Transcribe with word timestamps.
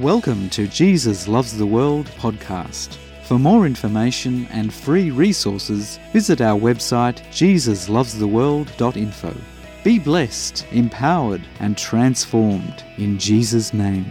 Welcome 0.00 0.48
to 0.50 0.66
Jesus 0.66 1.28
Loves 1.28 1.56
the 1.58 1.66
World 1.66 2.06
podcast. 2.16 2.96
For 3.24 3.38
more 3.38 3.66
information 3.66 4.46
and 4.46 4.72
free 4.72 5.10
resources, 5.10 5.98
visit 6.10 6.40
our 6.40 6.58
website 6.58 7.20
jesuslovestheworld.info. 7.28 9.36
Be 9.84 9.98
blessed, 9.98 10.64
empowered, 10.70 11.42
and 11.58 11.76
transformed 11.76 12.82
in 12.96 13.18
Jesus' 13.18 13.74
name. 13.74 14.10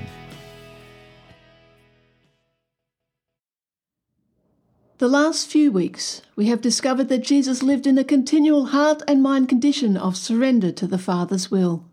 The 5.00 5.08
last 5.08 5.48
few 5.48 5.72
weeks, 5.72 6.22
we 6.36 6.50
have 6.50 6.62
discovered 6.62 7.10
that 7.10 7.24
Jesus 7.24 7.64
lived 7.64 7.88
in 7.88 7.98
a 7.98 8.04
continual 8.04 8.68
heart 8.68 9.02
and 9.08 9.24
mind 9.24 9.50
condition 9.50 9.98
of 9.98 10.16
surrender 10.16 10.72
to 10.72 10.86
the 10.86 11.00
Father's 11.00 11.50
will. 11.50 11.89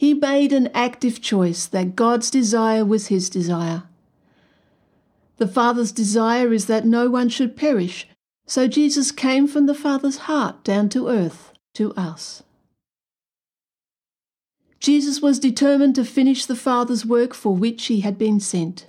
He 0.00 0.14
made 0.14 0.54
an 0.54 0.70
active 0.72 1.20
choice 1.20 1.66
that 1.66 1.94
God's 1.94 2.30
desire 2.30 2.86
was 2.86 3.08
his 3.08 3.28
desire. 3.28 3.82
The 5.36 5.46
Father's 5.46 5.92
desire 5.92 6.54
is 6.54 6.64
that 6.68 6.86
no 6.86 7.10
one 7.10 7.28
should 7.28 7.54
perish, 7.54 8.08
so 8.46 8.66
Jesus 8.66 9.12
came 9.12 9.46
from 9.46 9.66
the 9.66 9.74
Father's 9.74 10.20
heart 10.24 10.64
down 10.64 10.88
to 10.88 11.08
earth 11.08 11.52
to 11.74 11.92
us. 11.96 12.42
Jesus 14.78 15.20
was 15.20 15.38
determined 15.38 15.96
to 15.96 16.04
finish 16.06 16.46
the 16.46 16.56
Father's 16.56 17.04
work 17.04 17.34
for 17.34 17.54
which 17.54 17.84
he 17.88 18.00
had 18.00 18.16
been 18.16 18.40
sent. 18.40 18.86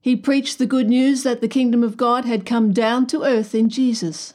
He 0.00 0.14
preached 0.14 0.58
the 0.58 0.66
good 0.66 0.88
news 0.88 1.24
that 1.24 1.40
the 1.40 1.48
kingdom 1.48 1.82
of 1.82 1.96
God 1.96 2.24
had 2.26 2.46
come 2.46 2.72
down 2.72 3.08
to 3.08 3.24
earth 3.24 3.56
in 3.56 3.68
Jesus. 3.68 4.34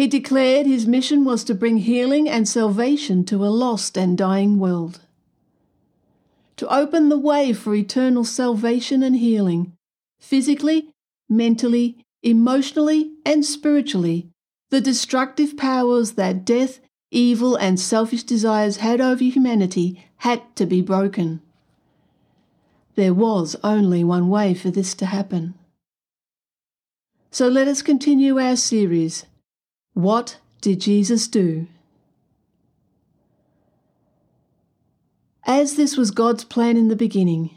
He 0.00 0.08
declared 0.08 0.64
his 0.64 0.86
mission 0.86 1.26
was 1.26 1.44
to 1.44 1.54
bring 1.54 1.76
healing 1.76 2.26
and 2.26 2.48
salvation 2.48 3.22
to 3.26 3.44
a 3.44 3.52
lost 3.52 3.98
and 3.98 4.16
dying 4.16 4.58
world. 4.58 5.00
To 6.56 6.74
open 6.74 7.10
the 7.10 7.18
way 7.18 7.52
for 7.52 7.74
eternal 7.74 8.24
salvation 8.24 9.02
and 9.02 9.14
healing, 9.16 9.74
physically, 10.18 10.88
mentally, 11.28 12.02
emotionally, 12.22 13.12
and 13.26 13.44
spiritually, 13.44 14.30
the 14.70 14.80
destructive 14.80 15.58
powers 15.58 16.12
that 16.12 16.46
death, 16.46 16.80
evil, 17.10 17.54
and 17.56 17.78
selfish 17.78 18.22
desires 18.22 18.78
had 18.78 19.02
over 19.02 19.22
humanity 19.22 20.02
had 20.16 20.40
to 20.56 20.64
be 20.64 20.80
broken. 20.80 21.42
There 22.94 23.12
was 23.12 23.54
only 23.62 24.02
one 24.02 24.30
way 24.30 24.54
for 24.54 24.70
this 24.70 24.94
to 24.94 25.04
happen. 25.04 25.52
So 27.30 27.48
let 27.48 27.68
us 27.68 27.82
continue 27.82 28.40
our 28.40 28.56
series 28.56 29.26
What 29.94 30.38
Did 30.60 30.80
Jesus 30.80 31.26
Do? 31.26 31.66
As 35.44 35.74
this 35.74 35.96
was 35.96 36.10
God's 36.10 36.44
plan 36.44 36.76
in 36.76 36.88
the 36.88 36.96
beginning, 36.96 37.56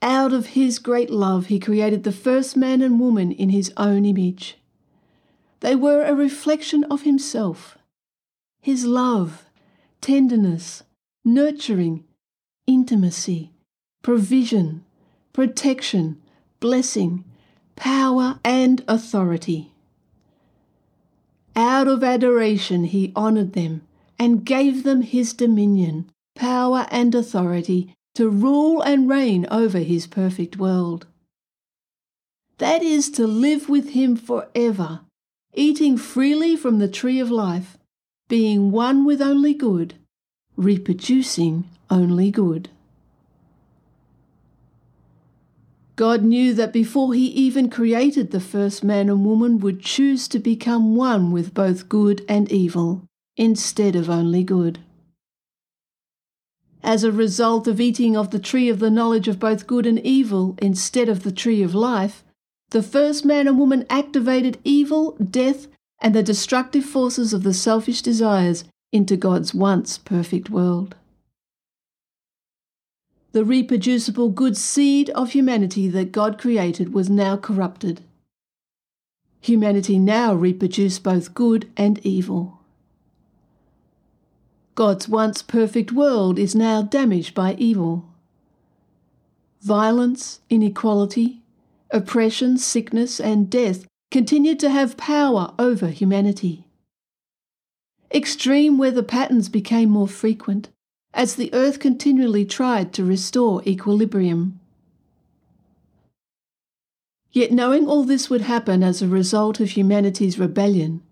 out 0.00 0.32
of 0.32 0.46
His 0.48 0.78
great 0.78 1.10
love, 1.10 1.46
He 1.46 1.58
created 1.58 2.04
the 2.04 2.12
first 2.12 2.56
man 2.56 2.82
and 2.82 3.00
woman 3.00 3.32
in 3.32 3.48
His 3.48 3.72
own 3.76 4.04
image. 4.04 4.58
They 5.60 5.74
were 5.74 6.04
a 6.04 6.14
reflection 6.14 6.84
of 6.84 7.02
Himself, 7.02 7.76
His 8.60 8.84
love, 8.84 9.46
tenderness, 10.00 10.84
nurturing, 11.24 12.04
intimacy, 12.66 13.52
provision, 14.02 14.84
protection, 15.32 16.22
blessing, 16.60 17.24
power, 17.76 18.38
and 18.44 18.84
authority. 18.86 19.72
Out 21.80 21.88
of 21.88 22.04
adoration, 22.04 22.84
he 22.84 23.10
honoured 23.16 23.54
them 23.54 23.80
and 24.18 24.44
gave 24.44 24.82
them 24.82 25.00
his 25.00 25.32
dominion, 25.32 26.10
power, 26.34 26.86
and 26.90 27.14
authority 27.14 27.94
to 28.16 28.28
rule 28.28 28.82
and 28.82 29.08
reign 29.08 29.46
over 29.50 29.78
his 29.78 30.06
perfect 30.06 30.58
world. 30.58 31.06
That 32.58 32.82
is 32.82 33.08
to 33.12 33.26
live 33.26 33.70
with 33.70 33.92
him 33.92 34.14
forever, 34.14 35.00
eating 35.54 35.96
freely 35.96 36.54
from 36.54 36.80
the 36.80 36.86
tree 36.86 37.18
of 37.18 37.30
life, 37.30 37.78
being 38.28 38.70
one 38.70 39.06
with 39.06 39.22
only 39.22 39.54
good, 39.54 39.94
reproducing 40.56 41.64
only 41.88 42.30
good. 42.30 42.68
God 46.00 46.24
knew 46.24 46.54
that 46.54 46.72
before 46.72 47.12
He 47.12 47.26
even 47.26 47.68
created 47.68 48.30
the 48.30 48.40
first 48.40 48.82
man 48.82 49.10
and 49.10 49.22
woman 49.22 49.58
would 49.58 49.82
choose 49.82 50.28
to 50.28 50.38
become 50.38 50.96
one 50.96 51.30
with 51.30 51.52
both 51.52 51.90
good 51.90 52.24
and 52.26 52.50
evil, 52.50 53.04
instead 53.36 53.94
of 53.94 54.08
only 54.08 54.42
good. 54.42 54.78
As 56.82 57.04
a 57.04 57.12
result 57.12 57.68
of 57.68 57.82
eating 57.82 58.16
of 58.16 58.30
the 58.30 58.38
tree 58.38 58.70
of 58.70 58.78
the 58.78 58.88
knowledge 58.88 59.28
of 59.28 59.38
both 59.38 59.66
good 59.66 59.84
and 59.84 59.98
evil 59.98 60.54
instead 60.62 61.10
of 61.10 61.22
the 61.22 61.30
tree 61.30 61.62
of 61.62 61.74
life, 61.74 62.24
the 62.70 62.82
first 62.82 63.26
man 63.26 63.46
and 63.46 63.58
woman 63.58 63.84
activated 63.90 64.58
evil, 64.64 65.18
death, 65.18 65.66
and 66.00 66.14
the 66.14 66.22
destructive 66.22 66.86
forces 66.86 67.34
of 67.34 67.42
the 67.42 67.52
selfish 67.52 68.00
desires 68.00 68.64
into 68.90 69.18
God's 69.18 69.52
once 69.52 69.98
perfect 69.98 70.48
world 70.48 70.94
the 73.32 73.44
reproducible 73.44 74.28
good 74.28 74.56
seed 74.56 75.08
of 75.10 75.32
humanity 75.32 75.88
that 75.88 76.12
God 76.12 76.38
created 76.38 76.92
was 76.92 77.08
now 77.08 77.36
corrupted. 77.36 78.02
Humanity 79.40 79.98
now 79.98 80.34
reproduced 80.34 81.02
both 81.02 81.34
good 81.34 81.70
and 81.76 82.04
evil. 82.04 82.60
God's 84.74 85.08
once 85.08 85.42
perfect 85.42 85.92
world 85.92 86.38
is 86.38 86.54
now 86.54 86.82
damaged 86.82 87.34
by 87.34 87.54
evil. 87.54 88.08
Violence, 89.60 90.40
inequality, 90.48 91.42
oppression, 91.90 92.58
sickness, 92.58 93.20
and 93.20 93.50
death 93.50 93.86
continue 94.10 94.56
to 94.56 94.70
have 94.70 94.96
power 94.96 95.54
over 95.58 95.88
humanity. 95.88 96.64
Extreme 98.12 98.78
weather 98.78 99.02
patterns 99.02 99.48
became 99.48 99.90
more 99.90 100.08
frequent 100.08 100.70
as 101.12 101.34
the 101.34 101.52
earth 101.52 101.78
continually 101.78 102.44
tried 102.44 102.92
to 102.92 103.04
restore 103.04 103.62
equilibrium. 103.66 104.60
Yet, 107.32 107.52
knowing 107.52 107.86
all 107.86 108.04
this 108.04 108.28
would 108.28 108.42
happen 108.42 108.82
as 108.82 109.02
a 109.02 109.08
result 109.08 109.60
of 109.60 109.70
humanity's 109.70 110.38
rebellion, 110.38 111.02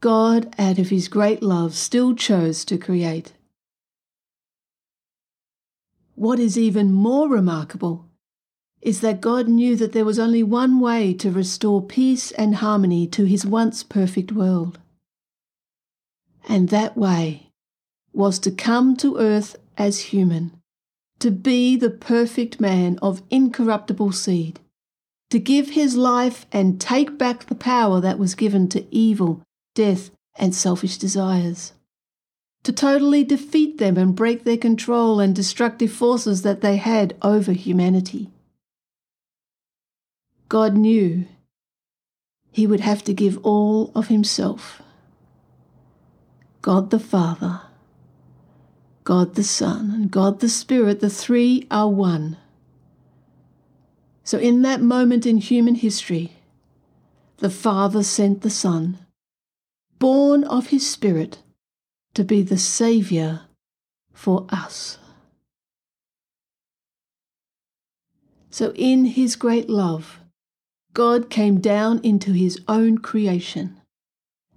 God, 0.00 0.54
out 0.58 0.78
of 0.78 0.90
his 0.90 1.08
great 1.08 1.42
love, 1.42 1.74
still 1.74 2.14
chose 2.14 2.64
to 2.66 2.78
create. 2.78 3.32
What 6.14 6.38
is 6.38 6.56
even 6.58 6.92
more 6.92 7.28
remarkable 7.28 8.06
is 8.80 9.00
that 9.00 9.22
God 9.22 9.48
knew 9.48 9.76
that 9.76 9.92
there 9.92 10.04
was 10.04 10.18
only 10.18 10.42
one 10.42 10.78
way 10.78 11.14
to 11.14 11.30
restore 11.30 11.82
peace 11.82 12.30
and 12.32 12.56
harmony 12.56 13.06
to 13.08 13.24
his 13.24 13.46
once 13.46 13.82
perfect 13.82 14.30
world. 14.30 14.78
And 16.46 16.68
that 16.68 16.96
way 16.96 17.43
was 18.14 18.38
to 18.38 18.50
come 18.50 18.96
to 18.96 19.18
earth 19.18 19.56
as 19.76 20.00
human, 20.12 20.52
to 21.18 21.30
be 21.30 21.76
the 21.76 21.90
perfect 21.90 22.60
man 22.60 22.98
of 23.02 23.22
incorruptible 23.30 24.12
seed, 24.12 24.60
to 25.30 25.38
give 25.38 25.70
his 25.70 25.96
life 25.96 26.46
and 26.52 26.80
take 26.80 27.18
back 27.18 27.46
the 27.46 27.54
power 27.54 28.00
that 28.00 28.18
was 28.18 28.34
given 28.34 28.68
to 28.68 28.86
evil, 28.94 29.42
death, 29.74 30.10
and 30.36 30.54
selfish 30.54 30.96
desires, 30.96 31.72
to 32.62 32.72
totally 32.72 33.24
defeat 33.24 33.78
them 33.78 33.96
and 33.96 34.14
break 34.14 34.44
their 34.44 34.56
control 34.56 35.20
and 35.20 35.34
destructive 35.34 35.92
forces 35.92 36.42
that 36.42 36.60
they 36.60 36.76
had 36.76 37.16
over 37.22 37.52
humanity. 37.52 38.30
God 40.48 40.76
knew 40.76 41.26
he 42.52 42.66
would 42.66 42.80
have 42.80 43.02
to 43.04 43.12
give 43.12 43.38
all 43.44 43.90
of 43.96 44.06
himself. 44.06 44.80
God 46.62 46.90
the 46.90 47.00
Father 47.00 47.62
God 49.04 49.34
the 49.34 49.44
Son, 49.44 49.90
and 49.90 50.10
God 50.10 50.40
the 50.40 50.48
Spirit, 50.48 51.00
the 51.00 51.10
three 51.10 51.66
are 51.70 51.90
one. 51.90 52.38
So, 54.22 54.38
in 54.38 54.62
that 54.62 54.80
moment 54.80 55.26
in 55.26 55.36
human 55.36 55.74
history, 55.74 56.32
the 57.36 57.50
Father 57.50 58.02
sent 58.02 58.40
the 58.40 58.50
Son, 58.50 58.98
born 59.98 60.42
of 60.44 60.68
His 60.68 60.90
Spirit, 60.90 61.42
to 62.14 62.24
be 62.24 62.40
the 62.40 62.56
Saviour 62.56 63.42
for 64.14 64.46
us. 64.48 64.98
So, 68.50 68.72
in 68.74 69.04
His 69.04 69.36
great 69.36 69.68
love, 69.68 70.20
God 70.94 71.28
came 71.28 71.60
down 71.60 72.00
into 72.02 72.32
His 72.32 72.58
own 72.68 72.98
creation 72.98 73.78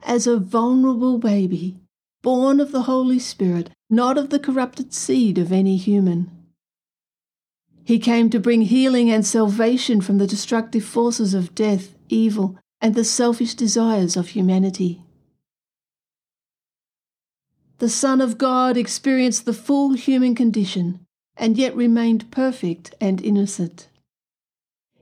as 0.03 0.25
a 0.25 0.37
vulnerable 0.37 1.17
baby 1.17 1.81
born 2.21 2.59
of 2.59 2.71
the 2.71 2.83
Holy 2.83 3.19
Spirit, 3.19 3.69
not 3.89 4.17
of 4.17 4.29
the 4.29 4.39
corrupted 4.39 4.93
seed 4.93 5.37
of 5.37 5.51
any 5.51 5.77
human. 5.77 6.31
He 7.83 7.99
came 7.99 8.29
to 8.31 8.39
bring 8.39 8.63
healing 8.63 9.09
and 9.09 9.25
salvation 9.25 10.01
from 10.01 10.17
the 10.17 10.27
destructive 10.27 10.83
forces 10.83 11.33
of 11.33 11.55
death, 11.55 11.95
evil, 12.09 12.57
and 12.81 12.95
the 12.95 13.05
selfish 13.05 13.55
desires 13.55 14.17
of 14.17 14.29
humanity. 14.29 15.01
The 17.77 17.89
Son 17.89 18.21
of 18.21 18.37
God 18.37 18.75
experienced 18.75 19.45
the 19.45 19.53
full 19.53 19.93
human 19.93 20.35
condition, 20.35 21.05
and 21.37 21.57
yet 21.57 21.75
remained 21.75 22.31
perfect 22.31 22.93
and 22.99 23.23
innocent. 23.23 23.87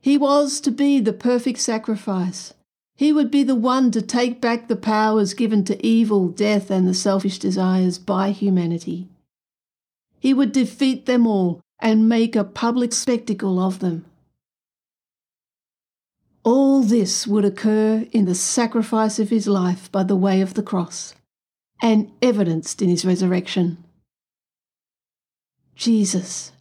He 0.01 0.17
was 0.17 0.59
to 0.59 0.71
be 0.71 0.99
the 0.99 1.13
perfect 1.13 1.59
sacrifice. 1.59 2.53
He 2.95 3.11
would 3.11 3.29
be 3.29 3.43
the 3.43 3.55
one 3.55 3.91
to 3.91 4.01
take 4.01 4.39
back 4.39 4.67
the 4.67 4.75
powers 4.75 5.33
given 5.33 5.65
to 5.65 5.85
evil, 5.85 6.29
death, 6.29 6.71
and 6.71 6.87
the 6.87 6.93
selfish 6.93 7.39
desires 7.39 7.99
by 7.99 8.31
humanity. 8.31 9.09
He 10.19 10.33
would 10.33 10.53
defeat 10.53 11.05
them 11.05 11.27
all 11.27 11.61
and 11.79 12.07
make 12.09 12.35
a 12.35 12.45
public 12.45 12.93
spectacle 12.93 13.59
of 13.59 13.79
them. 13.79 14.05
All 16.43 16.81
this 16.81 17.27
would 17.27 17.43
occur 17.43 18.07
in 18.11 18.25
the 18.25 18.35
sacrifice 18.35 19.19
of 19.19 19.29
his 19.29 19.47
life 19.47 19.91
by 19.91 20.03
the 20.03 20.15
way 20.15 20.41
of 20.41 20.53
the 20.53 20.63
cross, 20.63 21.15
and 21.81 22.11
evidenced 22.21 22.81
in 22.81 22.89
his 22.89 23.03
resurrection. 23.03 23.83
Jesus, 25.75 26.53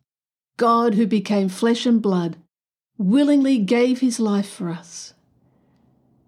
God 0.57 0.95
who 0.95 1.07
became 1.07 1.49
flesh 1.49 1.87
and 1.87 2.03
blood, 2.03 2.37
willingly 2.99 3.59
gave 3.59 4.01
his 4.01 4.19
life 4.19 4.49
for 4.49 4.71
us. 4.71 5.14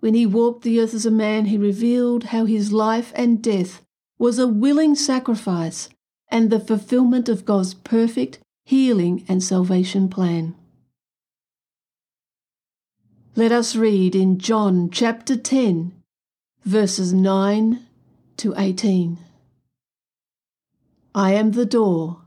When 0.00 0.14
he 0.14 0.26
walked 0.26 0.62
the 0.62 0.80
earth 0.80 0.94
as 0.94 1.06
a 1.06 1.10
man, 1.10 1.46
he 1.46 1.56
revealed 1.56 2.24
how 2.24 2.44
his 2.44 2.72
life 2.72 3.12
and 3.14 3.42
death 3.42 3.82
was 4.18 4.38
a 4.38 4.46
willing 4.48 4.94
sacrifice 4.94 5.88
and 6.28 6.50
the 6.50 6.60
fulfillment 6.60 7.28
of 7.28 7.44
God's 7.44 7.74
perfect 7.74 8.38
healing 8.64 9.24
and 9.28 9.42
salvation 9.42 10.08
plan. 10.08 10.54
Let 13.34 13.52
us 13.52 13.76
read 13.76 14.14
in 14.14 14.38
John 14.38 14.90
chapter 14.90 15.36
10, 15.36 15.92
verses 16.64 17.12
9 17.12 17.86
to 18.38 18.54
18. 18.56 19.18
I 21.14 21.32
am 21.32 21.52
the 21.52 21.66
door. 21.66 22.22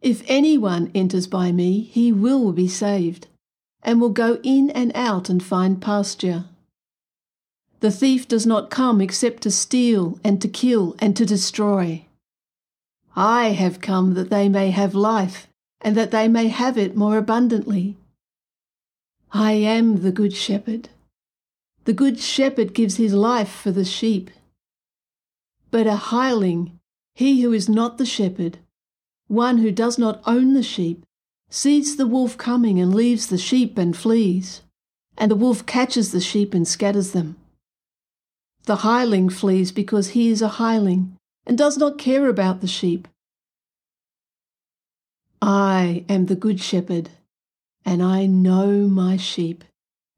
If 0.00 0.22
anyone 0.26 0.90
enters 0.94 1.26
by 1.26 1.52
me, 1.52 1.80
he 1.80 2.12
will 2.12 2.52
be 2.52 2.68
saved, 2.68 3.28
and 3.82 4.00
will 4.00 4.10
go 4.10 4.38
in 4.42 4.70
and 4.70 4.92
out 4.94 5.28
and 5.28 5.42
find 5.42 5.80
pasture. 5.80 6.44
The 7.82 7.90
thief 7.90 8.28
does 8.28 8.46
not 8.46 8.70
come 8.70 9.00
except 9.00 9.42
to 9.42 9.50
steal 9.50 10.20
and 10.22 10.40
to 10.40 10.46
kill 10.46 10.94
and 11.00 11.16
to 11.16 11.26
destroy. 11.26 12.06
I 13.16 13.48
have 13.48 13.80
come 13.80 14.14
that 14.14 14.30
they 14.30 14.48
may 14.48 14.70
have 14.70 14.94
life, 14.94 15.48
and 15.80 15.96
that 15.96 16.12
they 16.12 16.28
may 16.28 16.46
have 16.46 16.78
it 16.78 16.96
more 16.96 17.16
abundantly. 17.16 17.96
I 19.32 19.54
am 19.54 20.02
the 20.02 20.12
Good 20.12 20.32
Shepherd. 20.32 20.90
The 21.82 21.92
Good 21.92 22.20
Shepherd 22.20 22.72
gives 22.72 22.98
his 22.98 23.14
life 23.14 23.50
for 23.50 23.72
the 23.72 23.84
sheep. 23.84 24.30
But 25.72 25.88
a 25.88 25.96
hireling, 25.96 26.78
he 27.16 27.42
who 27.42 27.52
is 27.52 27.68
not 27.68 27.98
the 27.98 28.06
shepherd, 28.06 28.58
one 29.26 29.58
who 29.58 29.72
does 29.72 29.98
not 29.98 30.22
own 30.24 30.54
the 30.54 30.62
sheep, 30.62 31.02
sees 31.50 31.96
the 31.96 32.06
wolf 32.06 32.38
coming 32.38 32.78
and 32.78 32.94
leaves 32.94 33.26
the 33.26 33.38
sheep 33.38 33.76
and 33.76 33.96
flees, 33.96 34.62
and 35.18 35.32
the 35.32 35.42
wolf 35.44 35.66
catches 35.66 36.12
the 36.12 36.20
sheep 36.20 36.54
and 36.54 36.68
scatters 36.68 37.10
them. 37.10 37.38
The 38.64 38.76
hireling 38.76 39.28
flees 39.28 39.72
because 39.72 40.10
he 40.10 40.28
is 40.28 40.42
a 40.42 40.48
hireling 40.48 41.16
and 41.46 41.58
does 41.58 41.76
not 41.76 41.98
care 41.98 42.28
about 42.28 42.60
the 42.60 42.66
sheep. 42.66 43.08
I 45.40 46.04
am 46.08 46.26
the 46.26 46.36
Good 46.36 46.60
Shepherd 46.60 47.10
and 47.84 48.02
I 48.02 48.26
know 48.26 48.88
my 48.88 49.16
sheep, 49.16 49.64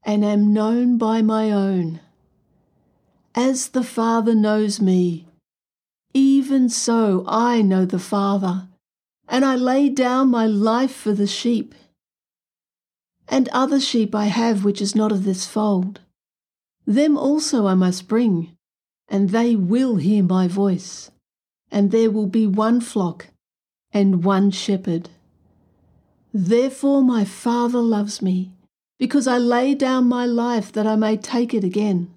and 0.03 0.23
am 0.23 0.53
known 0.53 0.97
by 0.97 1.21
my 1.21 1.51
own. 1.51 1.99
As 3.33 3.69
the 3.69 3.83
Father 3.83 4.35
knows 4.35 4.79
me, 4.79 5.27
even 6.13 6.69
so 6.69 7.25
I 7.27 7.61
know 7.61 7.85
the 7.85 7.99
Father, 7.99 8.67
and 9.27 9.43
I 9.43 9.55
lay 9.55 9.89
down 9.89 10.29
my 10.29 10.45
life 10.45 10.95
for 10.95 11.13
the 11.13 11.27
sheep. 11.27 11.73
And 13.27 13.49
other 13.49 13.79
sheep 13.79 14.13
I 14.13 14.25
have 14.25 14.63
which 14.63 14.81
is 14.81 14.95
not 14.95 15.11
of 15.11 15.23
this 15.23 15.47
fold. 15.47 15.99
Them 16.85 17.17
also 17.17 17.65
I 17.65 17.73
must 17.73 18.07
bring, 18.07 18.55
and 19.07 19.29
they 19.29 19.55
will 19.55 19.95
hear 19.95 20.23
my 20.23 20.47
voice, 20.47 21.11
and 21.71 21.91
there 21.91 22.11
will 22.11 22.27
be 22.27 22.45
one 22.45 22.79
flock 22.79 23.27
and 23.91 24.23
one 24.23 24.51
shepherd. 24.51 25.09
Therefore 26.33 27.01
my 27.01 27.25
Father 27.25 27.79
loves 27.79 28.21
me, 28.21 28.51
because 28.99 29.27
I 29.27 29.37
lay 29.37 29.73
down 29.73 30.07
my 30.07 30.25
life 30.25 30.71
that 30.73 30.85
I 30.85 30.95
may 30.95 31.17
take 31.17 31.53
it 31.53 31.63
again. 31.63 32.13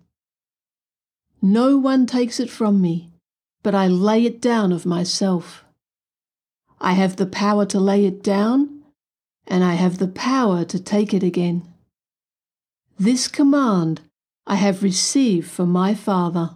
No 1.40 1.78
one 1.78 2.04
takes 2.04 2.40
it 2.40 2.50
from 2.50 2.80
me, 2.80 3.10
but 3.62 3.74
I 3.74 3.86
lay 3.86 4.26
it 4.26 4.40
down 4.40 4.72
of 4.72 4.84
myself. 4.84 5.64
I 6.80 6.92
have 6.92 7.16
the 7.16 7.26
power 7.26 7.64
to 7.66 7.80
lay 7.80 8.04
it 8.04 8.22
down, 8.22 8.82
and 9.46 9.64
I 9.64 9.74
have 9.74 9.98
the 9.98 10.08
power 10.08 10.64
to 10.64 10.78
take 10.78 11.14
it 11.14 11.22
again. 11.22 11.62
This 12.98 13.28
command 13.28 14.00
I 14.48 14.54
have 14.54 14.82
received 14.82 15.50
from 15.50 15.68
my 15.68 15.94
Father. 15.94 16.54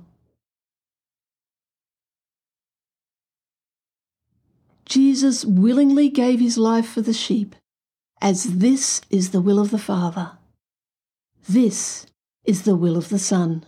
Jesus 4.86 5.44
willingly 5.44 6.08
gave 6.08 6.40
his 6.40 6.56
life 6.56 6.88
for 6.88 7.02
the 7.02 7.12
sheep, 7.12 7.54
as 8.22 8.44
this 8.44 9.02
is 9.10 9.30
the 9.30 9.42
will 9.42 9.60
of 9.60 9.70
the 9.70 9.78
Father. 9.78 10.38
This 11.46 12.06
is 12.44 12.62
the 12.62 12.76
will 12.76 12.96
of 12.96 13.10
the 13.10 13.18
Son. 13.18 13.62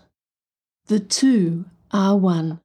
The 0.87 1.01
two 1.01 1.67
are 1.93 2.17
one. 2.17 2.61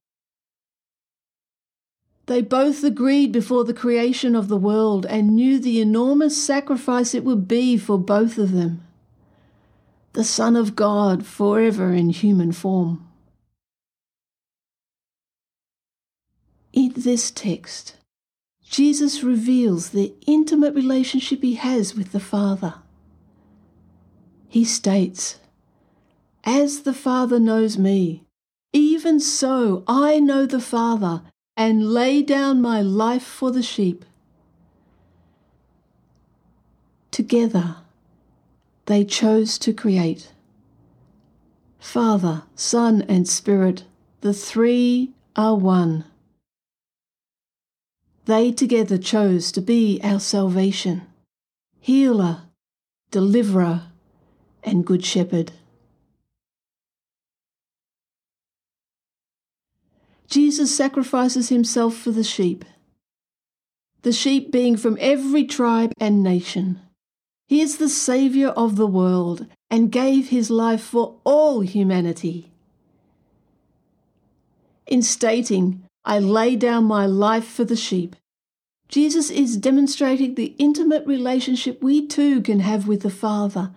They 2.28 2.42
both 2.42 2.86
agreed 2.86 3.34
before 3.34 3.66
the 3.66 3.74
creation 3.74 4.34
of 4.34 4.48
the 4.48 4.58
world 4.58 5.06
and 5.06 5.36
knew 5.36 5.60
the 5.60 5.82
enormous 5.82 6.42
sacrifice 6.42 7.14
it 7.14 7.26
would 7.26 7.50
be 7.50 7.76
for 7.76 7.98
both 7.98 8.38
of 8.38 8.54
them. 8.54 8.86
The 10.14 10.24
Son 10.24 10.56
of 10.56 10.76
God 10.76 11.26
forever 11.26 11.94
in 11.94 12.10
human 12.10 12.52
form. 12.52 13.08
In 16.74 16.94
this 16.96 17.32
text, 17.32 17.96
Jesus 18.64 19.24
reveals 19.24 19.90
the 19.90 20.14
intimate 20.28 20.76
relationship 20.76 21.42
he 21.42 21.56
has 21.56 21.96
with 21.96 22.12
the 22.12 22.20
Father. 22.20 22.76
He 24.48 24.64
states, 24.64 25.40
As 26.44 26.82
the 26.82 26.94
Father 26.94 27.40
knows 27.40 27.78
me, 27.78 28.24
even 28.74 29.20
so 29.20 29.84
I 29.88 30.20
know 30.20 30.46
the 30.46 30.60
Father 30.60 31.24
and 31.58 31.92
lay 31.92 32.22
down 32.22 32.62
my 32.62 32.82
life 32.82 33.24
for 33.24 33.52
the 33.52 33.64
sheep. 33.64 34.06
Together, 37.12 37.78
they 38.90 39.06
chose 39.06 39.60
to 39.60 39.72
create. 39.72 40.34
Father, 41.78 42.42
Son, 42.56 43.04
and 43.04 43.30
Spirit, 43.30 43.84
the 44.22 44.34
three 44.34 45.14
are 45.36 45.56
one. 45.56 46.06
They 48.26 48.52
together 48.52 48.98
chose 48.98 49.52
to 49.52 49.62
be 49.62 50.00
our 50.04 50.20
salvation, 50.20 51.04
healer, 51.80 52.46
deliverer, 53.12 53.92
and 54.64 54.84
good 54.84 55.06
shepherd. 55.06 55.52
Jesus 60.28 60.76
sacrifices 60.76 61.50
himself 61.50 61.96
for 61.96 62.10
the 62.10 62.24
sheep, 62.24 62.66
the 64.02 64.12
sheep 64.12 64.52
being 64.52 64.76
from 64.76 64.98
every 65.00 65.46
tribe 65.46 65.94
and 66.00 66.24
nation. 66.24 66.82
He 67.50 67.62
is 67.62 67.78
the 67.78 67.90
Saviour 67.90 68.52
of 68.52 68.76
the 68.76 68.86
world 68.86 69.48
and 69.72 69.92
gave 69.92 70.30
his 70.30 70.52
life 70.52 70.84
for 70.84 71.16
all 71.24 71.62
humanity. 71.62 72.52
In 74.86 75.02
stating, 75.02 75.84
I 76.06 76.20
lay 76.20 76.56
down 76.56 76.84
my 76.84 77.08
life 77.08 77.48
for 77.48 77.64
the 77.64 77.76
sheep. 77.76 78.16
Jesus 78.88 79.32
is 79.32 79.58
demonstrating 79.58 80.36
the 80.36 80.54
intimate 80.60 81.08
relationship 81.08 81.82
we 81.82 82.06
too 82.06 82.42
can 82.42 82.60
have 82.60 82.88
with 82.88 83.02
the 83.02 83.10
Father 83.10 83.72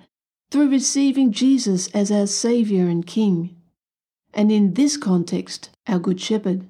through 0.51 0.69
receiving 0.69 1.33
Jesus 1.33 1.89
as 1.95 2.13
our 2.13 2.27
Saviour 2.27 2.91
and 2.91 3.07
King, 3.07 3.57
and 4.35 4.53
in 4.53 4.75
this 4.75 4.99
context, 4.99 5.71
our 5.87 5.99
Good 5.99 6.21
Shepherd. 6.21 6.67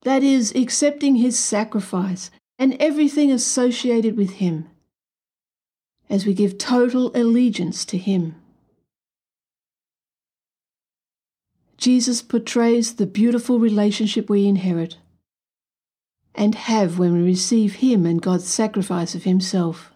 That 0.00 0.22
is, 0.22 0.50
accepting 0.54 1.16
His 1.16 1.38
sacrifice 1.38 2.30
and 2.58 2.76
everything 2.80 3.30
associated 3.30 4.16
with 4.16 4.32
Him, 4.32 4.68
as 6.08 6.26
we 6.26 6.34
give 6.34 6.58
total 6.58 7.10
allegiance 7.14 7.84
to 7.86 7.98
Him. 7.98 8.36
Jesus 11.76 12.22
portrays 12.22 12.94
the 12.94 13.06
beautiful 13.06 13.58
relationship 13.58 14.30
we 14.30 14.46
inherit 14.46 14.98
and 16.34 16.54
have 16.54 16.98
when 16.98 17.12
we 17.12 17.22
receive 17.22 17.74
Him 17.76 18.06
and 18.06 18.22
God's 18.22 18.46
sacrifice 18.46 19.14
of 19.14 19.24
Himself. 19.24 19.90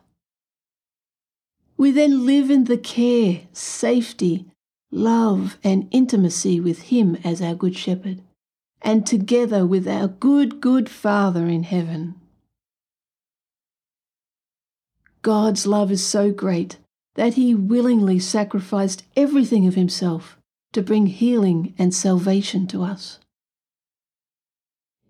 We 1.76 1.90
then 1.90 2.26
live 2.26 2.50
in 2.50 2.64
the 2.64 2.78
care, 2.78 3.42
safety, 3.52 4.46
love, 4.90 5.58
and 5.62 5.88
intimacy 5.90 6.58
with 6.58 6.82
Him 6.82 7.18
as 7.22 7.40
our 7.40 7.54
Good 7.54 7.76
Shepherd, 7.76 8.22
and 8.82 9.06
together 9.06 9.66
with 9.66 9.86
our 9.86 10.08
good, 10.08 10.60
good 10.60 10.88
Father 10.88 11.46
in 11.46 11.62
heaven. 11.64 12.14
God's 15.26 15.66
love 15.66 15.90
is 15.90 16.06
so 16.06 16.30
great 16.30 16.76
that 17.16 17.34
he 17.34 17.52
willingly 17.52 18.20
sacrificed 18.20 19.02
everything 19.16 19.66
of 19.66 19.74
himself 19.74 20.38
to 20.72 20.80
bring 20.80 21.06
healing 21.06 21.74
and 21.76 21.92
salvation 21.92 22.68
to 22.68 22.84
us. 22.84 23.18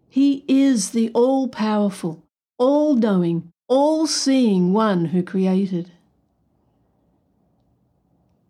He 0.09 0.43
is 0.49 0.93
the 0.93 1.11
all 1.13 1.49
powerful, 1.49 2.25
all 2.57 2.97
knowing, 2.97 3.53
all 3.69 4.07
seeing 4.07 4.73
one 4.73 5.05
who 5.05 5.23
created. 5.23 5.91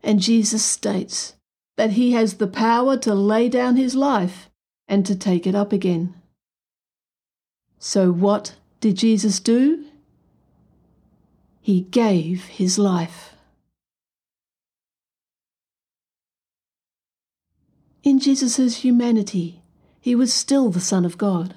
And 0.05 0.21
Jesus 0.21 0.65
states 0.65 1.35
that 1.77 1.95
he 1.95 2.13
has 2.13 2.35
the 2.35 2.47
power 2.47 2.97
to 2.99 3.13
lay 3.13 3.49
down 3.49 3.75
his 3.75 3.97
life 3.97 4.49
and 4.87 5.05
to 5.05 5.17
take 5.17 5.49
it 5.49 5.57
up 5.57 5.73
again. 5.73 6.15
So, 7.81 8.13
what 8.13 8.55
did 8.81 8.95
Jesus 8.95 9.41
do? 9.41 9.86
He 11.67 11.81
gave 11.81 12.45
his 12.45 12.79
life. 12.79 13.35
In 18.05 18.21
Jesus' 18.21 18.85
humanity, 18.85 19.63
he 20.01 20.15
was 20.15 20.33
still 20.33 20.71
the 20.71 20.79
Son 20.79 21.05
of 21.05 21.19
God. 21.19 21.57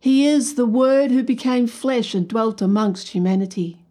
He 0.00 0.26
is 0.26 0.54
the 0.54 0.66
Word 0.66 1.10
who 1.10 1.22
became 1.22 1.66
flesh 1.66 2.14
and 2.14 2.28
dwelt 2.28 2.60
amongst 2.60 3.08
humanity. 3.08 3.86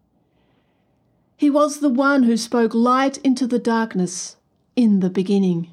He 1.36 1.50
was 1.50 1.80
the 1.80 1.90
one 1.90 2.22
who 2.22 2.38
spoke 2.38 2.76
light 2.76 3.18
into 3.24 3.48
the 3.48 3.58
darkness 3.58 4.36
in 4.76 5.00
the 5.00 5.10
beginning. 5.10 5.72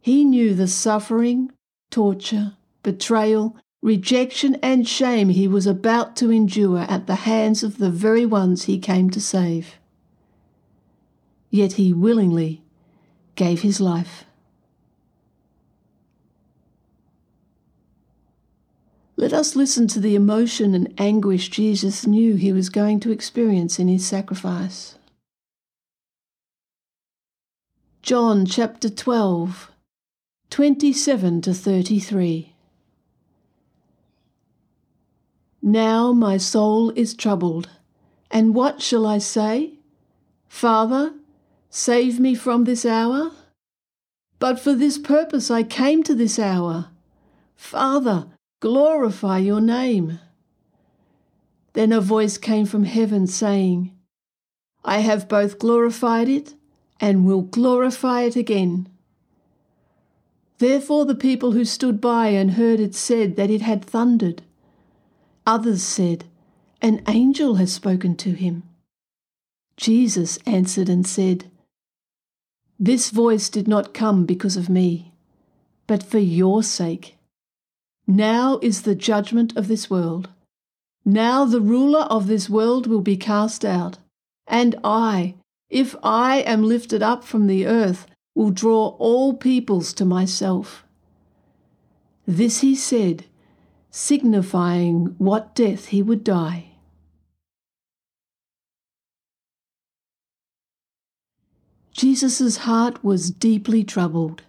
He 0.00 0.24
knew 0.24 0.52
the 0.52 0.66
suffering, 0.66 1.52
torture, 1.92 2.56
betrayal, 2.82 3.56
rejection, 3.82 4.56
and 4.56 4.88
shame 4.88 5.28
he 5.28 5.46
was 5.46 5.66
about 5.66 6.16
to 6.16 6.30
endure 6.30 6.80
at 6.80 7.06
the 7.06 7.14
hands 7.14 7.62
of 7.62 7.78
the 7.78 7.90
very 7.90 8.26
ones 8.26 8.64
he 8.64 8.78
came 8.78 9.10
to 9.10 9.20
save. 9.20 9.76
Yet 11.50 11.74
he 11.74 11.92
willingly 11.92 12.62
gave 13.34 13.62
his 13.62 13.80
life. 13.80 14.24
Let 19.18 19.32
us 19.32 19.56
listen 19.56 19.88
to 19.88 20.00
the 20.00 20.14
emotion 20.14 20.74
and 20.74 20.92
anguish 20.98 21.48
Jesus 21.48 22.06
knew 22.06 22.34
he 22.34 22.52
was 22.52 22.68
going 22.68 23.00
to 23.00 23.10
experience 23.10 23.78
in 23.78 23.88
his 23.88 24.06
sacrifice. 24.06 24.98
John 28.02 28.44
chapter 28.44 28.90
12, 28.90 29.70
27 30.50 31.40
to 31.40 31.54
33. 31.54 32.55
Now 35.66 36.12
my 36.12 36.38
soul 36.38 36.90
is 36.96 37.12
troubled, 37.12 37.68
and 38.30 38.54
what 38.54 38.80
shall 38.80 39.04
I 39.04 39.18
say? 39.18 39.74
Father, 40.48 41.12
Save 41.76 42.18
me 42.18 42.34
from 42.34 42.64
this 42.64 42.86
hour? 42.86 43.32
But 44.38 44.58
for 44.58 44.74
this 44.74 44.96
purpose 44.96 45.50
I 45.50 45.62
came 45.62 46.02
to 46.04 46.14
this 46.14 46.38
hour. 46.38 46.88
Father, 47.54 48.28
glorify 48.60 49.38
your 49.40 49.60
name. 49.60 50.18
Then 51.74 51.92
a 51.92 52.00
voice 52.00 52.38
came 52.38 52.64
from 52.64 52.84
heaven 52.84 53.26
saying, 53.26 53.92
I 54.86 55.00
have 55.00 55.28
both 55.28 55.58
glorified 55.58 56.30
it 56.30 56.54
and 56.98 57.26
will 57.26 57.42
glorify 57.42 58.22
it 58.22 58.36
again. 58.36 58.88
Therefore 60.56 61.04
the 61.04 61.14
people 61.14 61.52
who 61.52 61.66
stood 61.66 62.00
by 62.00 62.28
and 62.28 62.52
heard 62.52 62.80
it 62.80 62.94
said 62.94 63.36
that 63.36 63.50
it 63.50 63.60
had 63.60 63.84
thundered. 63.84 64.42
Others 65.46 65.82
said, 65.82 66.24
An 66.82 67.02
angel 67.08 67.54
has 67.56 67.72
spoken 67.72 68.16
to 68.16 68.32
him. 68.32 68.64
Jesus 69.76 70.38
answered 70.46 70.88
and 70.88 71.06
said, 71.06 71.50
this 72.78 73.08
voice 73.08 73.48
did 73.48 73.66
not 73.66 73.94
come 73.94 74.26
because 74.26 74.56
of 74.56 74.68
me, 74.68 75.12
but 75.86 76.02
for 76.02 76.18
your 76.18 76.62
sake. 76.62 77.16
Now 78.06 78.58
is 78.60 78.82
the 78.82 78.94
judgment 78.94 79.56
of 79.56 79.66
this 79.66 79.88
world. 79.88 80.28
Now 81.04 81.46
the 81.46 81.60
ruler 81.60 82.02
of 82.02 82.26
this 82.26 82.50
world 82.50 82.86
will 82.86 83.00
be 83.00 83.16
cast 83.16 83.64
out. 83.64 83.98
And 84.46 84.76
I, 84.84 85.36
if 85.70 85.96
I 86.02 86.40
am 86.40 86.64
lifted 86.64 87.02
up 87.02 87.24
from 87.24 87.46
the 87.46 87.66
earth, 87.66 88.06
will 88.34 88.50
draw 88.50 88.88
all 88.98 89.32
peoples 89.32 89.94
to 89.94 90.04
myself. 90.04 90.84
This 92.26 92.60
he 92.60 92.74
said, 92.74 93.24
signifying 93.96 95.14
what 95.16 95.54
death 95.54 95.86
he 95.86 96.02
would 96.02 96.22
die. 96.22 96.66
Jesus' 101.92 102.58
heart 102.58 103.02
was 103.02 103.30
deeply 103.30 103.82
troubled, 103.82 104.42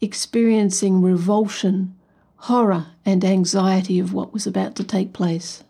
experiencing 0.00 1.02
revulsion, 1.02 1.96
horror, 2.36 2.86
and 3.04 3.24
anxiety 3.24 3.98
of 3.98 4.14
what 4.14 4.32
was 4.32 4.46
about 4.46 4.76
to 4.76 4.84
take 4.84 5.12
place. 5.12 5.64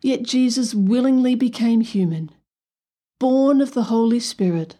Yet 0.00 0.22
Jesus 0.22 0.74
willingly 0.74 1.34
became 1.34 1.82
human, 1.82 2.30
born 3.20 3.60
of 3.60 3.74
the 3.74 3.84
Holy 3.84 4.18
Spirit, 4.18 4.76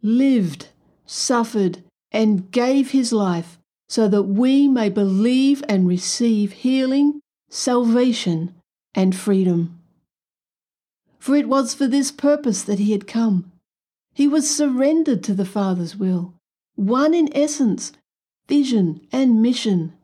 lived, 0.00 0.68
suffered, 1.06 1.82
and 2.12 2.52
gave 2.52 2.92
his 2.92 3.12
life 3.12 3.58
so 3.94 4.08
that 4.08 4.24
we 4.24 4.68
may 4.68 4.88
believe 4.88 5.62
and 5.68 5.86
receive 5.86 6.52
healing, 6.52 7.20
salvation, 7.48 8.54
and 8.94 9.14
freedom 9.14 9.80
for 11.24 11.34
it 11.34 11.48
was 11.48 11.72
for 11.72 11.86
this 11.86 12.12
purpose 12.12 12.62
that 12.64 12.78
he 12.78 12.92
had 12.92 13.06
come. 13.06 13.50
He 14.12 14.28
was 14.28 14.54
surrendered 14.54 15.24
to 15.24 15.32
the 15.32 15.46
Father's 15.46 15.96
will, 15.96 16.34
one 16.74 17.14
in 17.14 17.34
essence, 17.34 17.92
vision, 18.46 19.00
and 19.10 19.40
mission. 19.40 19.94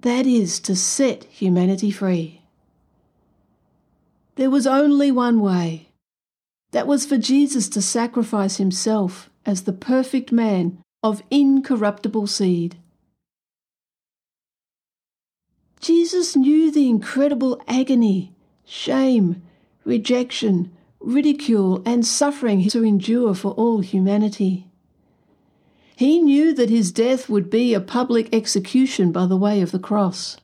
That 0.00 0.26
is 0.26 0.60
to 0.60 0.76
set 0.76 1.24
humanity 1.24 1.90
free. 1.90 2.42
There 4.34 4.50
was 4.50 4.66
only 4.66 5.10
one 5.10 5.40
way. 5.40 5.88
That 6.72 6.86
was 6.86 7.06
for 7.06 7.16
Jesus 7.16 7.66
to 7.70 7.80
sacrifice 7.80 8.58
himself 8.58 9.30
as 9.46 9.62
the 9.62 9.72
perfect 9.72 10.30
man 10.30 10.82
of 11.02 11.22
incorruptible 11.30 12.26
seed. 12.26 12.76
Jesus 15.80 16.34
knew 16.34 16.70
the 16.70 16.88
incredible 16.88 17.62
agony, 17.68 18.32
shame, 18.64 19.42
rejection, 19.84 20.72
ridicule, 21.00 21.82
and 21.86 22.04
suffering 22.04 22.68
to 22.70 22.84
endure 22.84 23.34
for 23.34 23.52
all 23.52 23.80
humanity. 23.80 24.66
He 25.94 26.20
knew 26.20 26.52
that 26.54 26.70
his 26.70 26.92
death 26.92 27.28
would 27.28 27.48
be 27.48 27.72
a 27.72 27.80
public 27.80 28.34
execution 28.34 29.12
by 29.12 29.26
the 29.26 29.36
way 29.36 29.60
of 29.62 29.70
the 29.70 29.78
cross. 29.78 30.36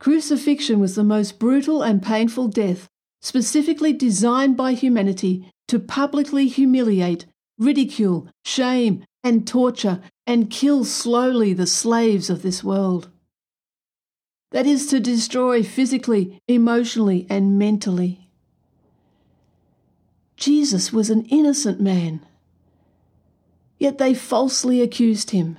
Crucifixion 0.00 0.80
was 0.80 0.94
the 0.94 1.04
most 1.04 1.38
brutal 1.38 1.82
and 1.82 2.02
painful 2.02 2.48
death, 2.48 2.88
specifically 3.20 3.92
designed 3.92 4.56
by 4.56 4.72
humanity 4.72 5.52
to 5.68 5.78
publicly 5.78 6.48
humiliate, 6.48 7.26
ridicule, 7.60 8.26
shame, 8.44 9.04
and 9.22 9.46
torture, 9.46 10.00
and 10.26 10.50
kill 10.50 10.84
slowly 10.84 11.52
the 11.52 11.66
slaves 11.66 12.30
of 12.30 12.42
this 12.42 12.64
world. 12.64 13.08
That 14.50 14.66
is 14.66 14.86
to 14.86 14.98
destroy 14.98 15.62
physically, 15.62 16.40
emotionally, 16.48 17.26
and 17.30 17.58
mentally. 17.58 18.30
Jesus 20.36 20.92
was 20.92 21.10
an 21.10 21.26
innocent 21.26 21.80
man, 21.80 22.26
yet 23.78 23.98
they 23.98 24.14
falsely 24.14 24.80
accused 24.80 25.30
him. 25.30 25.58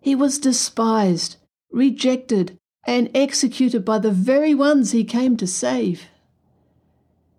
He 0.00 0.14
was 0.14 0.38
despised, 0.38 1.36
rejected, 1.72 2.58
and 2.86 3.10
executed 3.14 3.84
by 3.84 3.98
the 3.98 4.10
very 4.10 4.54
ones 4.54 4.92
he 4.92 5.02
came 5.02 5.36
to 5.38 5.46
save. 5.46 6.08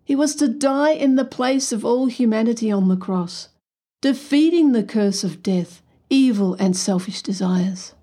He 0.06 0.16
was 0.16 0.36
to 0.36 0.48
die 0.48 0.92
in 0.92 1.16
the 1.16 1.26
place 1.26 1.74
of 1.74 1.84
all 1.84 2.06
humanity 2.06 2.72
on 2.72 2.88
the 2.88 2.96
cross, 2.96 3.50
defeating 4.02 4.72
the 4.72 4.84
curse 4.84 5.26
of 5.26 5.44
death, 5.44 5.82
evil, 6.10 6.54
and 6.54 6.78
selfish 6.78 7.22
desires 7.22 7.94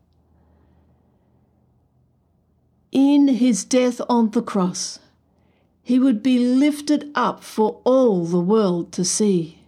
in 2.93 3.27
his 3.29 3.65
death 3.65 4.01
on 4.09 4.31
the 4.31 4.43
cross, 4.43 4.99
he 5.83 5.99
would 5.99 6.23
be 6.23 6.39
lifted 6.39 7.11
up 7.15 7.43
for 7.43 7.81
all 7.85 8.25
the 8.25 8.41
world 8.41 8.93
to 8.93 9.05
see. 9.05 9.59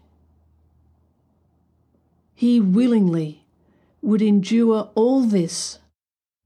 He 2.34 2.60
willingly 2.60 3.46
would 4.02 4.20
endure 4.20 4.90
all 4.94 5.22
this 5.22 5.78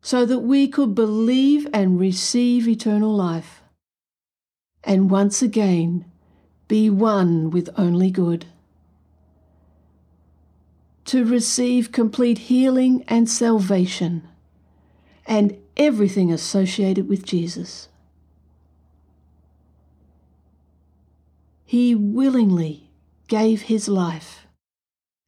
so 0.01 0.25
that 0.25 0.39
we 0.39 0.69
could 0.69 0.95
believe 0.95 1.67
and 1.75 1.99
receive 1.99 2.69
eternal 2.69 3.15
life, 3.15 3.58
and 4.85 5.11
once 5.11 5.43
again 5.43 6.05
be 6.69 6.91
one 6.91 7.51
with 7.51 7.69
only 7.77 8.11
good. 8.11 8.47
To 11.07 11.25
receive 11.25 11.91
complete 11.93 12.39
healing 12.39 13.03
and 13.09 13.29
salvation, 13.29 14.29
and 15.27 15.57
everything 15.77 16.31
associated 16.31 17.09
with 17.09 17.25
Jesus. 17.25 17.89
He 21.65 21.95
willingly 21.95 22.91
gave 23.29 23.63
his 23.63 23.89
life 23.89 24.47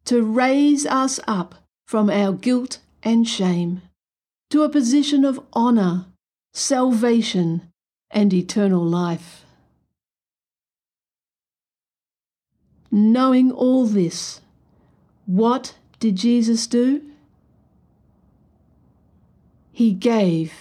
to 0.07 0.23
raise 0.23 0.87
us 0.87 1.21
up 1.27 1.55
from 1.87 2.11
our 2.11 2.33
guilt 2.33 2.79
and 3.03 3.29
shame 3.29 3.83
to 4.51 4.63
a 4.63 4.69
position 4.69 5.25
of 5.25 5.41
honour, 5.55 6.07
salvation, 6.53 7.70
and 8.11 8.33
eternal 8.33 8.85
life. 8.85 9.45
Knowing 12.91 13.53
all 13.53 13.87
this, 13.87 14.41
what 15.27 15.77
did 16.01 16.17
Jesus 16.17 16.67
do? 16.67 17.03
He 19.73 19.93
gave 19.93 20.53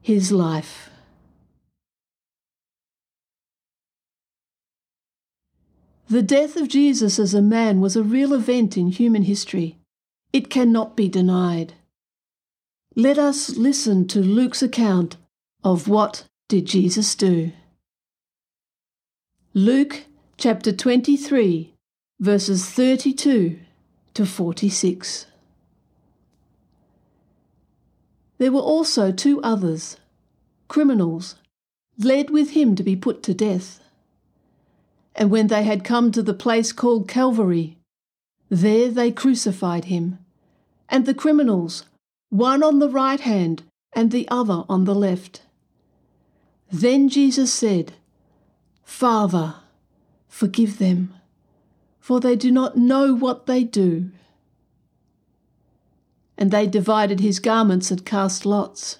his 0.00 0.30
life. 0.30 0.90
The 6.08 6.22
death 6.22 6.56
of 6.56 6.68
Jesus 6.68 7.18
as 7.18 7.34
a 7.34 7.42
man 7.42 7.80
was 7.80 7.94
a 7.94 8.02
real 8.02 8.32
event 8.32 8.76
in 8.76 8.88
human 8.88 9.22
history. 9.22 9.78
It 10.32 10.50
cannot 10.50 10.96
be 10.96 11.08
denied. 11.08 11.74
Let 12.96 13.18
us 13.18 13.56
listen 13.56 14.08
to 14.08 14.20
Luke's 14.20 14.62
account 14.62 15.16
of 15.62 15.86
what 15.86 16.24
did 16.50 16.66
Jesus 16.66 17.14
do. 17.14 17.52
Luke 19.54 20.06
chapter 20.36 20.72
23, 20.72 21.72
verses 22.18 22.68
32 22.68 23.60
to 24.14 24.26
46. 24.26 25.26
There 28.38 28.50
were 28.50 28.58
also 28.58 29.12
two 29.12 29.40
others, 29.42 29.98
criminals, 30.66 31.36
led 31.96 32.30
with 32.30 32.50
him 32.50 32.74
to 32.74 32.82
be 32.82 32.96
put 32.96 33.22
to 33.22 33.32
death. 33.32 33.78
And 35.14 35.30
when 35.30 35.46
they 35.46 35.62
had 35.62 35.84
come 35.84 36.10
to 36.10 36.22
the 36.22 36.34
place 36.34 36.72
called 36.72 37.06
Calvary, 37.06 37.78
there 38.48 38.90
they 38.90 39.12
crucified 39.12 39.84
him, 39.84 40.18
and 40.88 41.06
the 41.06 41.14
criminals, 41.14 41.84
one 42.28 42.64
on 42.64 42.80
the 42.80 42.90
right 42.90 43.20
hand 43.20 43.62
and 43.92 44.10
the 44.10 44.26
other 44.28 44.64
on 44.68 44.84
the 44.84 44.96
left. 44.96 45.42
Then 46.72 47.08
Jesus 47.08 47.52
said, 47.52 47.92
Father, 48.84 49.56
forgive 50.28 50.78
them, 50.78 51.14
for 51.98 52.20
they 52.20 52.36
do 52.36 52.50
not 52.50 52.76
know 52.76 53.14
what 53.14 53.46
they 53.46 53.64
do. 53.64 54.10
And 56.38 56.50
they 56.50 56.66
divided 56.66 57.20
his 57.20 57.38
garments 57.38 57.90
and 57.90 58.06
cast 58.06 58.46
lots. 58.46 58.98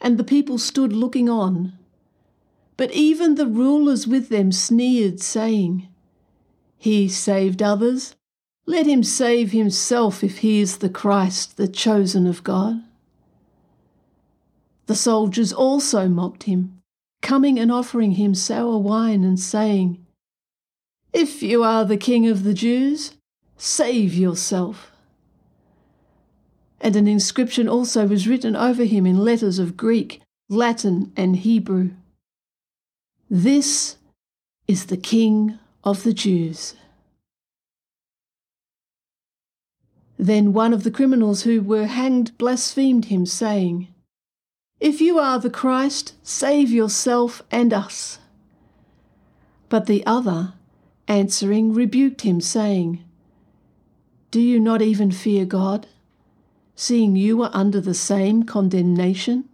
And 0.00 0.18
the 0.18 0.24
people 0.24 0.58
stood 0.58 0.92
looking 0.92 1.28
on. 1.28 1.74
But 2.76 2.90
even 2.92 3.34
the 3.34 3.46
rulers 3.46 4.06
with 4.06 4.30
them 4.30 4.50
sneered, 4.50 5.20
saying, 5.20 5.86
He 6.78 7.08
saved 7.08 7.62
others. 7.62 8.16
Let 8.64 8.86
him 8.86 9.02
save 9.02 9.52
himself 9.52 10.24
if 10.24 10.38
he 10.38 10.60
is 10.60 10.78
the 10.78 10.88
Christ, 10.88 11.56
the 11.56 11.68
chosen 11.68 12.26
of 12.26 12.42
God. 12.42 12.82
The 14.90 14.96
soldiers 14.96 15.52
also 15.52 16.08
mocked 16.08 16.42
him, 16.42 16.82
coming 17.22 17.60
and 17.60 17.70
offering 17.70 18.10
him 18.10 18.34
sour 18.34 18.76
wine 18.76 19.22
and 19.22 19.38
saying, 19.38 20.04
If 21.12 21.44
you 21.44 21.62
are 21.62 21.84
the 21.84 21.96
king 21.96 22.26
of 22.26 22.42
the 22.42 22.52
Jews, 22.52 23.12
save 23.56 24.14
yourself. 24.14 24.90
And 26.80 26.96
an 26.96 27.06
inscription 27.06 27.68
also 27.68 28.08
was 28.08 28.26
written 28.26 28.56
over 28.56 28.82
him 28.82 29.06
in 29.06 29.24
letters 29.24 29.60
of 29.60 29.76
Greek, 29.76 30.22
Latin, 30.48 31.12
and 31.16 31.36
Hebrew. 31.36 31.90
This 33.30 33.96
is 34.66 34.86
the 34.86 34.96
King 34.96 35.60
of 35.84 36.02
the 36.02 36.12
Jews. 36.12 36.74
Then 40.18 40.52
one 40.52 40.72
of 40.72 40.82
the 40.82 40.90
criminals 40.90 41.42
who 41.42 41.62
were 41.62 41.86
hanged 41.86 42.36
blasphemed 42.38 43.04
him, 43.04 43.24
saying, 43.24 43.86
If 44.80 45.00
you 45.00 45.18
are 45.18 45.38
the 45.38 45.50
Christ, 45.50 46.14
save 46.22 46.70
yourself 46.70 47.42
and 47.50 47.72
us. 47.72 48.18
But 49.68 49.86
the 49.86 50.04
other, 50.06 50.54
answering, 51.06 51.74
rebuked 51.74 52.22
him, 52.22 52.40
saying, 52.40 53.04
Do 54.30 54.40
you 54.40 54.58
not 54.58 54.80
even 54.80 55.10
fear 55.10 55.44
God, 55.44 55.86
seeing 56.74 57.14
you 57.14 57.42
are 57.42 57.50
under 57.52 57.80
the 57.80 57.94
same 57.94 58.44
condemnation? 58.44 59.48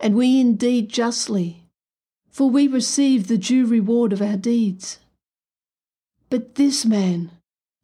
And 0.00 0.14
we 0.14 0.40
indeed 0.40 0.88
justly, 0.88 1.64
for 2.30 2.48
we 2.48 2.68
receive 2.68 3.26
the 3.26 3.36
due 3.36 3.66
reward 3.66 4.12
of 4.12 4.22
our 4.22 4.36
deeds. 4.36 4.98
But 6.30 6.54
this 6.54 6.86
man, 6.86 7.32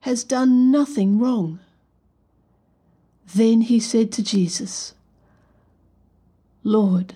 has 0.04 0.22
done 0.22 0.70
nothing 0.70 1.18
wrong. 1.18 1.58
Then 3.34 3.62
he 3.62 3.80
said 3.80 4.12
to 4.12 4.22
Jesus, 4.22 4.93
Lord, 6.64 7.14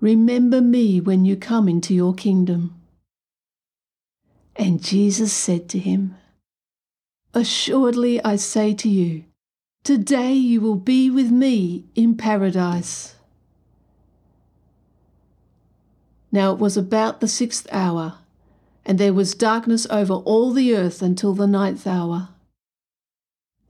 remember 0.00 0.60
me 0.60 1.00
when 1.00 1.24
you 1.24 1.36
come 1.36 1.68
into 1.68 1.94
your 1.94 2.12
kingdom. 2.12 2.74
And 4.56 4.82
Jesus 4.82 5.32
said 5.32 5.68
to 5.70 5.78
him, 5.78 6.16
Assuredly 7.32 8.22
I 8.24 8.34
say 8.34 8.74
to 8.74 8.88
you, 8.88 9.24
today 9.84 10.34
you 10.34 10.60
will 10.60 10.74
be 10.74 11.08
with 11.08 11.30
me 11.30 11.84
in 11.94 12.16
paradise. 12.16 13.14
Now 16.32 16.52
it 16.52 16.58
was 16.58 16.76
about 16.76 17.20
the 17.20 17.28
sixth 17.28 17.68
hour 17.72 18.18
and 18.84 18.98
there 18.98 19.14
was 19.14 19.34
darkness 19.34 19.86
over 19.88 20.14
all 20.14 20.52
the 20.52 20.74
earth 20.74 21.00
until 21.00 21.32
the 21.32 21.46
ninth 21.46 21.86
hour. 21.86 22.30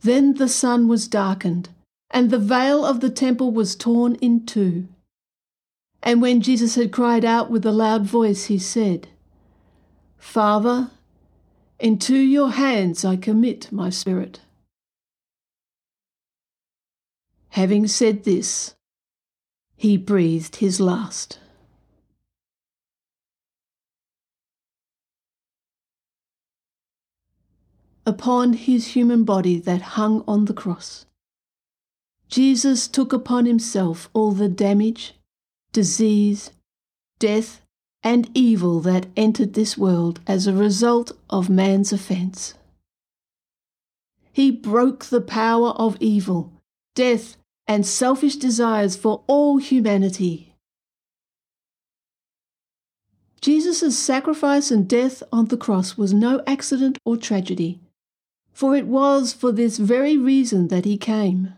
Then 0.02 0.34
the 0.34 0.48
sun 0.48 0.88
was 0.88 1.08
darkened, 1.08 1.68
and 2.10 2.30
the 2.30 2.38
veil 2.38 2.84
of 2.84 3.00
the 3.00 3.10
temple 3.10 3.50
was 3.50 3.76
torn 3.76 4.16
in 4.16 4.44
two. 4.44 4.88
And 6.02 6.20
when 6.20 6.40
Jesus 6.40 6.74
had 6.74 6.92
cried 6.92 7.24
out 7.24 7.50
with 7.50 7.64
a 7.64 7.72
loud 7.72 8.04
voice, 8.04 8.46
he 8.46 8.58
said, 8.58 9.08
Father, 10.16 10.90
into 11.78 12.16
your 12.16 12.50
hands 12.50 13.04
I 13.04 13.16
commit 13.16 13.70
my 13.70 13.90
spirit. 13.90 14.40
Having 17.50 17.88
said 17.88 18.24
this, 18.24 18.74
he 19.76 19.96
breathed 19.96 20.56
his 20.56 20.80
last. 20.80 21.38
upon 28.06 28.54
his 28.54 28.88
human 28.88 29.22
body 29.22 29.58
that 29.60 29.82
hung 29.94 30.24
on 30.26 30.46
the 30.46 30.54
cross. 30.54 31.06
Jesus 32.30 32.88
took 32.88 33.12
upon 33.12 33.44
himself 33.44 34.08
all 34.14 34.32
the 34.32 34.48
damage, 34.48 35.14
disease, 35.72 36.52
death, 37.18 37.60
and 38.02 38.30
evil 38.32 38.80
that 38.80 39.06
entered 39.16 39.52
this 39.52 39.76
world 39.76 40.20
as 40.26 40.46
a 40.46 40.54
result 40.54 41.12
of 41.28 41.50
man's 41.50 41.92
offence. 41.92 42.54
He 44.32 44.50
broke 44.50 45.06
the 45.06 45.20
power 45.20 45.70
of 45.70 45.96
evil, 46.00 46.52
death, 46.94 47.36
and 47.66 47.84
selfish 47.84 48.36
desires 48.36 48.96
for 48.96 49.22
all 49.26 49.58
humanity. 49.58 50.54
Jesus' 53.40 53.98
sacrifice 53.98 54.70
and 54.70 54.88
death 54.88 55.22
on 55.32 55.46
the 55.46 55.56
cross 55.56 55.96
was 55.96 56.14
no 56.14 56.42
accident 56.46 56.96
or 57.04 57.16
tragedy 57.16 57.80
for 58.60 58.76
it 58.76 58.86
was 58.86 59.32
for 59.32 59.52
this 59.52 59.78
very 59.78 60.18
reason 60.18 60.68
that 60.68 60.84
he 60.84 60.98
came. 60.98 61.54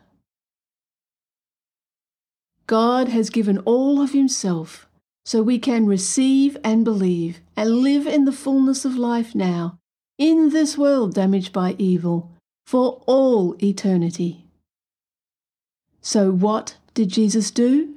God 2.67 3.09
has 3.09 3.31
given 3.31 3.59
all 3.59 4.01
of 4.01 4.13
himself 4.13 4.87
so 5.25 5.43
we 5.43 5.59
can 5.59 5.87
receive 5.87 6.57
and 6.65 6.85
believe 6.85 7.41
and 7.57 7.79
live 7.79 8.07
in 8.07 8.25
the 8.25 8.33
fullness 8.33 8.85
of 8.85 8.97
life 8.97 9.35
now, 9.35 9.79
in 10.19 10.51
this 10.51 10.77
world 10.77 11.15
damaged 11.15 11.53
by 11.53 11.75
evil, 11.79 12.31
for 12.67 13.03
all 13.07 13.57
eternity. 13.63 14.45
So, 16.01 16.33
what 16.33 16.77
did 16.95 17.09
Jesus 17.09 17.51
do? 17.51 17.95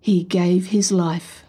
He 0.00 0.22
gave 0.22 0.68
his 0.68 0.92
life. 0.92 1.44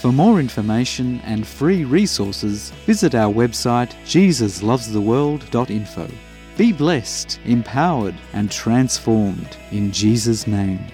For 0.00 0.12
more 0.12 0.40
information 0.40 1.20
and 1.20 1.46
free 1.46 1.84
resources, 1.84 2.70
visit 2.86 3.14
our 3.14 3.32
website 3.32 3.92
jesuslovestheworld.info. 4.06 6.29
Be 6.60 6.72
blessed, 6.72 7.40
empowered, 7.46 8.14
and 8.34 8.50
transformed 8.50 9.56
in 9.70 9.90
Jesus' 9.92 10.46
name. 10.46 10.84